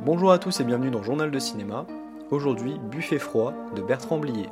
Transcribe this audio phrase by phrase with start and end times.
[0.00, 1.84] Bonjour à tous et bienvenue dans Journal de cinéma.
[2.30, 4.48] Aujourd'hui, Buffet froid de Bertrand Blier.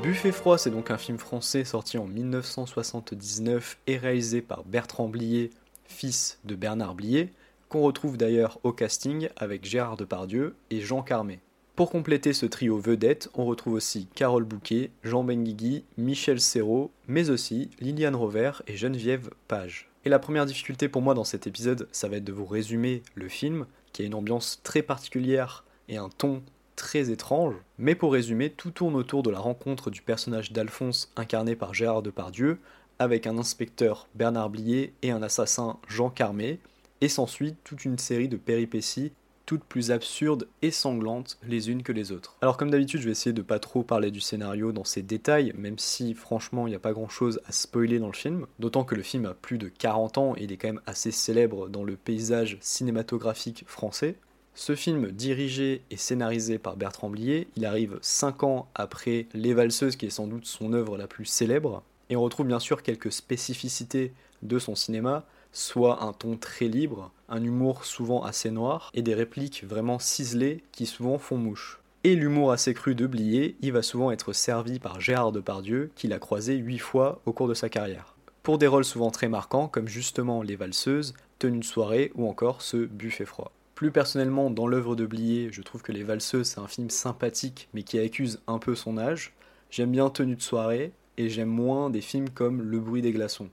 [0.00, 5.50] Buffet froid, c'est donc un film français sorti en 1979 et réalisé par Bertrand Blier,
[5.84, 7.32] fils de Bernard Blier,
[7.68, 11.40] qu'on retrouve d'ailleurs au casting avec Gérard Depardieu et Jean Carmé.
[11.80, 17.30] Pour compléter ce trio vedette, on retrouve aussi Carole Bouquet, Jean Benguigui, Michel Serrault, mais
[17.30, 19.88] aussi Liliane Rover et Geneviève Page.
[20.04, 23.02] Et la première difficulté pour moi dans cet épisode, ça va être de vous résumer
[23.14, 26.42] le film, qui a une ambiance très particulière et un ton
[26.76, 27.54] très étrange.
[27.78, 32.02] Mais pour résumer, tout tourne autour de la rencontre du personnage d'Alphonse incarné par Gérard
[32.02, 32.58] Depardieu
[32.98, 36.58] avec un inspecteur Bernard Blier et un assassin Jean Carmé,
[37.00, 39.12] et s'ensuit toute une série de péripéties
[39.58, 42.36] plus absurdes et sanglantes les unes que les autres.
[42.40, 45.52] Alors comme d'habitude, je vais essayer de pas trop parler du scénario dans ses détails,
[45.56, 48.84] même si franchement il n'y a pas grand chose à spoiler dans le film, d'autant
[48.84, 51.68] que le film a plus de 40 ans et il est quand même assez célèbre
[51.68, 54.16] dans le paysage cinématographique français.
[54.54, 59.96] Ce film, dirigé et scénarisé par Bertrand Blier, il arrive 5 ans après Les Valseuses,
[59.96, 63.12] qui est sans doute son œuvre la plus célèbre, et on retrouve bien sûr quelques
[63.12, 69.02] spécificités de son cinéma, soit un ton très libre, un humour souvent assez noir, et
[69.02, 71.80] des répliques vraiment ciselées qui souvent font mouche.
[72.02, 76.14] Et l'humour assez cru de Blier, il va souvent être servi par Gérard Depardieu, qu'il
[76.14, 78.14] a croisé huit fois au cours de sa carrière.
[78.42, 82.62] Pour des rôles souvent très marquants, comme justement Les Valseuses, Tenue de soirée ou encore
[82.62, 83.52] ce Buffet froid.
[83.74, 87.68] Plus personnellement, dans l'œuvre de Blier, je trouve que Les Valseuses, c'est un film sympathique,
[87.74, 89.34] mais qui accuse un peu son âge.
[89.70, 93.50] J'aime bien Tenue de soirée, et j'aime moins des films comme Le bruit des glaçons.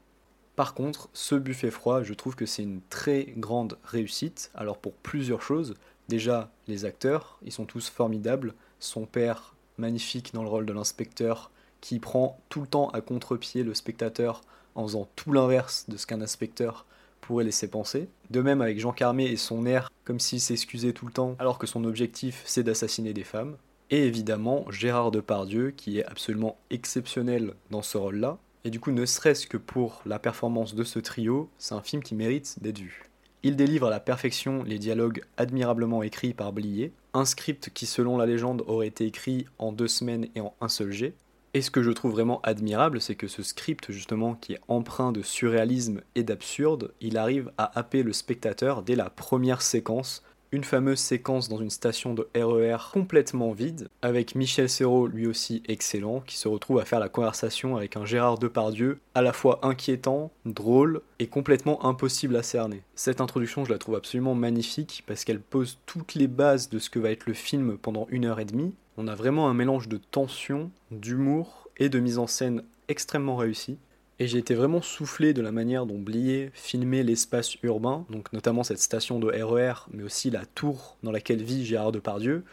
[0.57, 4.49] Par contre, ce buffet froid, je trouve que c'est une très grande réussite.
[4.55, 5.75] Alors pour plusieurs choses.
[6.09, 8.55] Déjà, les acteurs, ils sont tous formidables.
[8.79, 13.61] Son père, magnifique dans le rôle de l'inspecteur, qui prend tout le temps à contre-pied
[13.61, 14.41] le spectateur
[14.73, 16.87] en faisant tout l'inverse de ce qu'un inspecteur
[17.21, 18.09] pourrait laisser penser.
[18.31, 21.59] De même avec Jean Carmé et son air comme s'il s'excusait tout le temps alors
[21.59, 23.57] que son objectif c'est d'assassiner des femmes.
[23.91, 28.39] Et évidemment Gérard Depardieu qui est absolument exceptionnel dans ce rôle-là.
[28.67, 32.03] Et du coup, ne serait-ce que pour la performance de ce trio, c'est un film
[32.03, 33.05] qui mérite d'être vu.
[33.41, 38.17] Il délivre à la perfection les dialogues admirablement écrits par Blier, un script qui selon
[38.17, 41.13] la légende aurait été écrit en deux semaines et en un seul jet.
[41.53, 45.13] Et ce que je trouve vraiment admirable, c'est que ce script justement qui est empreint
[45.13, 50.63] de surréalisme et d'absurde, il arrive à happer le spectateur dès la première séquence une
[50.63, 55.63] fameuse séquence dans une station de RER e complètement vide, avec Michel Serrault lui aussi
[55.67, 59.59] excellent, qui se retrouve à faire la conversation avec un Gérard Depardieu, à la fois
[59.63, 62.83] inquiétant, drôle et complètement impossible à cerner.
[62.95, 66.89] Cette introduction, je la trouve absolument magnifique, parce qu'elle pose toutes les bases de ce
[66.89, 68.73] que va être le film pendant une heure et demie.
[68.97, 73.77] On a vraiment un mélange de tension, d'humour et de mise en scène extrêmement réussi.
[74.19, 78.63] Et j'ai été vraiment soufflé de la manière dont Blier filmait l'espace urbain, donc notamment
[78.63, 82.43] cette station de RER, e mais aussi la tour dans laquelle vit Gérard Depardieu.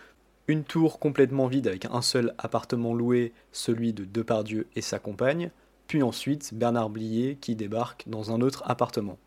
[0.46, 5.50] Une tour complètement vide avec un seul appartement loué, celui de Depardieu et sa compagne,
[5.86, 9.18] puis ensuite Bernard Blier qui débarque dans un autre appartement.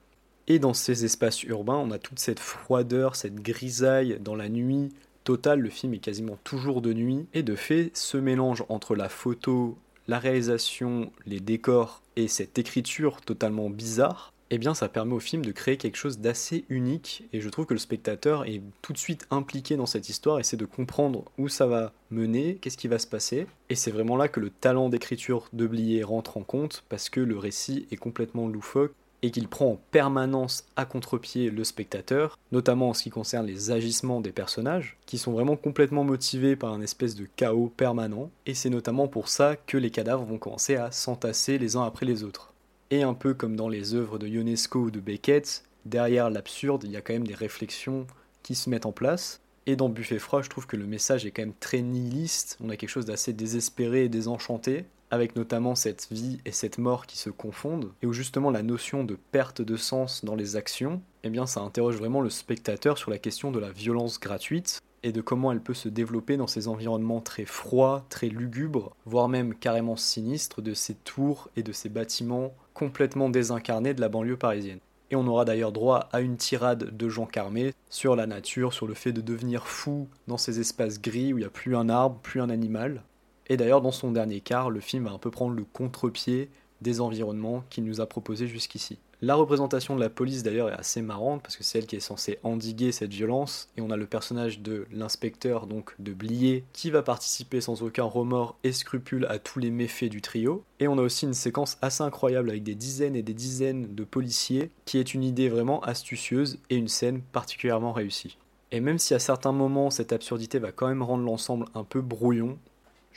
[0.45, 4.89] Et dans ces espaces urbains, on a toute cette froideur, cette grisaille dans la nuit
[5.23, 9.09] totale, le film est quasiment toujours de nuit, et de fait, ce mélange entre la
[9.09, 15.19] photo, la réalisation, les décors et cette écriture totalement bizarre, eh bien ça permet au
[15.19, 17.23] film de créer quelque chose d'assez unique.
[17.33, 20.57] Et je trouve que le spectateur est tout de suite impliqué dans cette histoire, essaie
[20.57, 23.47] de comprendre où ça va mener, qu'est-ce qui va se passer.
[23.69, 27.19] Et c'est vraiment là que le talent d'écriture de Blier rentre en compte parce que
[27.19, 28.93] le récit est complètement loufoque
[29.23, 33.71] et qu'il prend en permanence à contre-pied le spectateur, notamment en ce qui concerne les
[33.71, 38.53] agissements des personnages, qui sont vraiment complètement motivés par un espèce de chaos permanent, et
[38.53, 42.23] c'est notamment pour ça que les cadavres vont commencer à s'entasser les uns après les
[42.23, 42.53] autres.
[42.91, 46.91] Et un peu comme dans les œuvres de Ionesco ou de Beckett, derrière l'absurde, il
[46.91, 48.05] y a quand même des réflexions
[48.43, 51.31] qui se mettent en place, et dans Buffet froid, je trouve que le message est
[51.31, 56.07] quand même très nihiliste, on a quelque chose d'assez désespéré et désenchanté, avec notamment cette
[56.11, 59.77] vie et cette mort qui se confondent, et où justement la notion de perte de
[59.77, 63.59] sens dans les actions, eh bien ça interroge vraiment le spectateur sur la question de
[63.59, 68.05] la violence gratuite, et de comment elle peut se développer dans ces environnements très froids,
[68.09, 73.93] très lugubres, voire même carrément sinistres de ces tours et de ces bâtiments complètement désincarnés
[73.93, 74.79] de la banlieue parisienne.
[75.09, 78.87] Et on aura d'ailleurs droit à une tirade de Jean Carmé sur la nature, sur
[78.87, 81.87] le fait de devenir fou dans ces espaces gris où il n'y a plus un
[81.87, 83.03] arbre, plus un animal,
[83.47, 86.49] et d'ailleurs, dans son dernier quart, le film va un peu prendre le contre-pied
[86.81, 88.99] des environnements qu'il nous a proposés jusqu'ici.
[89.19, 91.99] La représentation de la police d'ailleurs est assez marrante parce que c'est elle qui est
[91.99, 96.91] censée endiguer cette violence et on a le personnage de l'inspecteur donc de Blier qui
[96.91, 100.99] va participer sans aucun remords et scrupule à tous les méfaits du trio et on
[100.99, 104.99] a aussi une séquence assez incroyable avec des dizaines et des dizaines de policiers qui
[104.99, 108.37] est une idée vraiment astucieuse et une scène particulièrement réussie.
[108.71, 112.01] Et même si à certains moments cette absurdité va quand même rendre l'ensemble un peu
[112.01, 112.59] brouillon,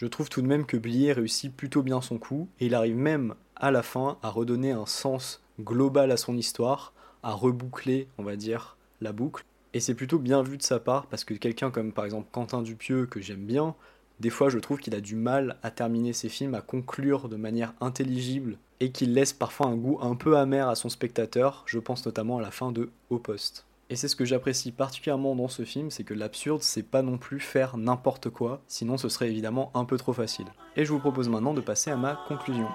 [0.00, 2.97] je trouve tout de même que Blier réussit plutôt bien son coup et il arrive
[2.97, 8.23] même à la fin à redonner un sens global à son histoire, à reboucler, on
[8.23, 9.44] va dire, la boucle.
[9.75, 12.62] Et c'est plutôt bien vu de sa part parce que quelqu'un comme par exemple Quentin
[12.62, 13.75] Dupieux, que j'aime bien,
[14.20, 17.37] des fois je trouve qu'il a du mal à terminer ses films, à conclure de
[17.37, 21.62] manière intelligible et qu'il laisse parfois un goût un peu amer à son spectateur.
[21.67, 23.67] Je pense notamment à la fin de Au Poste.
[23.90, 27.19] Et c'est ce que j'apprécie particulièrement dans ce film, c'est que l'absurde, c'est pas non
[27.19, 30.46] plus faire n'importe quoi, sinon ce serait évidemment un peu trop facile.
[30.76, 32.69] Et je vous propose maintenant de passer à ma conclusion.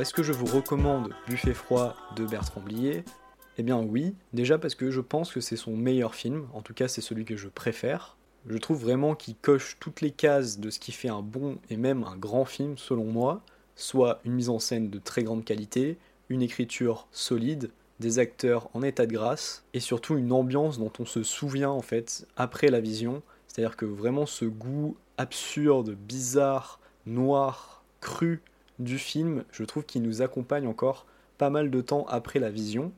[0.00, 3.02] Est-ce que je vous recommande Buffet froid de Bertrand Blier?
[3.56, 6.72] Eh bien oui, déjà parce que je pense que c'est son meilleur film, en tout
[6.72, 8.16] cas c'est celui que je préfère.
[8.46, 11.76] Je trouve vraiment qu'il coche toutes les cases de ce qui fait un bon et
[11.76, 13.42] même un grand film selon moi,
[13.74, 15.98] soit une mise en scène de très grande qualité,
[16.28, 21.06] une écriture solide, des acteurs en état de grâce, et surtout une ambiance dont on
[21.06, 27.82] se souvient en fait après la vision, c'est-à-dire que vraiment ce goût absurde, bizarre, noir,
[28.00, 28.42] cru,
[28.78, 32.92] du film, je trouve qu'il nous accompagne encore pas mal de temps après la vision.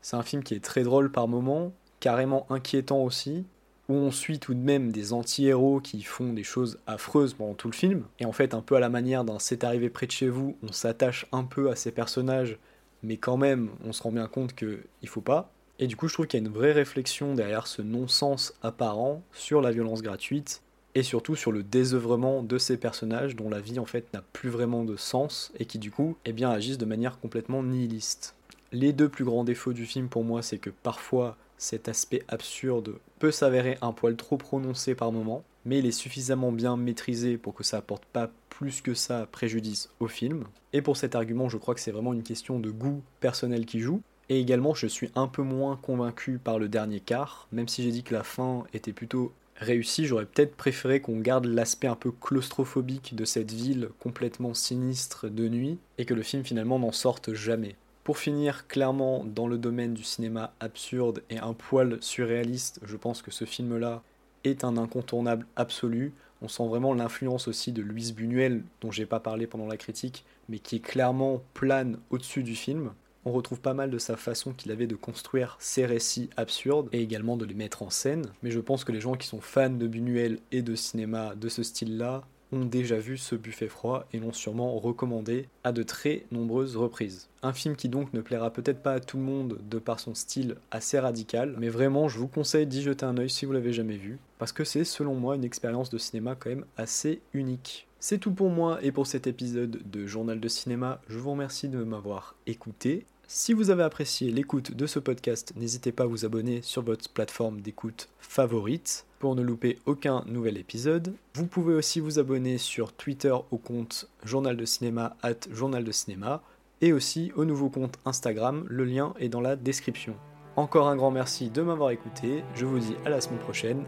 [0.00, 3.44] C'est un film qui est très drôle par moments, carrément inquiétant aussi,
[3.88, 7.68] où on suit tout de même des anti-héros qui font des choses affreuses pendant tout
[7.68, 8.04] le film.
[8.18, 10.56] Et en fait, un peu à la manière d'un C'est arrivé près de chez vous,
[10.62, 12.58] on s'attache un peu à ces personnages,
[13.02, 15.50] mais quand même, on se rend bien compte qu'il faut pas.
[15.78, 19.22] Et du coup, je trouve qu'il y a une vraie réflexion derrière ce non-sens apparent
[19.32, 20.62] sur la violence gratuite
[20.94, 24.48] et surtout sur le désœuvrement de ces personnages dont la vie en fait n'a plus
[24.48, 28.34] vraiment de sens et qui du coup eh bien, agissent de manière complètement nihiliste.
[28.72, 32.94] Les deux plus grands défauts du film pour moi c'est que parfois cet aspect absurde
[33.18, 37.52] peut s'avérer un poil trop prononcé par moment, mais il est suffisamment bien maîtrisé pour
[37.52, 40.44] que ça apporte pas plus que ça préjudice au film.
[40.72, 43.80] Et pour cet argument, je crois que c'est vraiment une question de goût personnel qui
[43.80, 44.00] joue.
[44.28, 47.90] Et également, je suis un peu moins convaincu par le dernier quart, même si j'ai
[47.90, 52.10] dit que la fin était plutôt réussi, j'aurais peut-être préféré qu'on garde l'aspect un peu
[52.10, 57.34] claustrophobique de cette ville complètement sinistre de nuit et que le film finalement n'en sorte
[57.34, 57.76] jamais.
[58.04, 63.20] Pour finir, clairement, dans le domaine du cinéma absurde et un poil surréaliste, je pense
[63.20, 64.02] que ce film-là
[64.44, 66.14] est un incontournable absolu.
[66.40, 70.24] On sent vraiment l'influence aussi de Louise Buñuel, dont j'ai pas parlé pendant la critique,
[70.48, 72.92] mais qui clairement plane au-dessus du film
[73.24, 77.02] on retrouve pas mal de sa façon qu'il avait de construire ses récits absurdes et
[77.02, 78.26] également de les mettre en scène.
[78.42, 81.48] Mais je pense que les gens qui sont fans de Buñuel et de cinéma de
[81.48, 86.24] ce style-là ont déjà vu ce buffet froid et l'ont sûrement recommandé à de très
[86.30, 87.28] nombreuses reprises.
[87.42, 90.14] Un film qui donc ne plaira peut-être pas à tout le monde de par son
[90.14, 93.72] style assez radical, mais vraiment je vous conseille d'y jeter un oeil si vous l'avez
[93.72, 97.87] jamais vu, parce que c'est selon moi une expérience de cinéma quand même assez unique.
[98.00, 101.00] C'est tout pour moi et pour cet épisode de Journal de cinéma.
[101.08, 103.06] Je vous remercie de m'avoir écouté.
[103.26, 107.10] Si vous avez apprécié l'écoute de ce podcast, n'hésitez pas à vous abonner sur votre
[107.10, 111.12] plateforme d'écoute favorite pour ne louper aucun nouvel épisode.
[111.34, 115.92] Vous pouvez aussi vous abonner sur Twitter au compte Journal de Cinéma at Journal de
[115.92, 116.42] Cinéma
[116.80, 120.14] et aussi au nouveau compte Instagram, le lien est dans la description.
[120.56, 123.84] Encore un grand merci de m'avoir écouté, je vous dis à la semaine prochaine,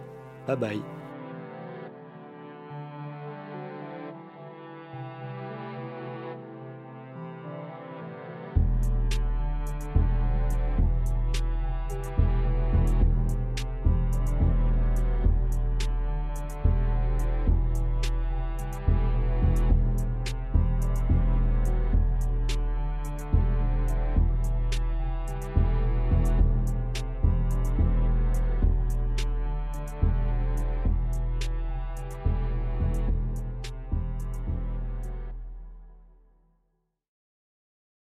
[0.47, 1.00] bye bye